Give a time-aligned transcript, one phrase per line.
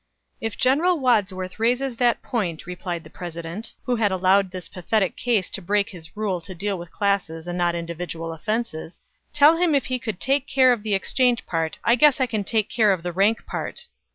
[0.41, 5.47] "If General Wadsworth raises that point," replied the President, who had allowed this pathetic case
[5.51, 9.85] to break his rule to deal with classes and not individual offenses, "tell him if
[9.85, 13.03] he could take care of the exchange part, I guess I can take care of
[13.03, 13.85] the rank part!"